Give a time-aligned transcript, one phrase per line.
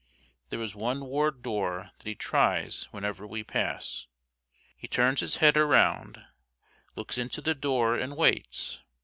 [0.49, 4.07] There is one ward door that he tries whenever we pass.
[4.75, 6.25] He turns his head around,
[6.95, 8.81] looks into the door, and waits.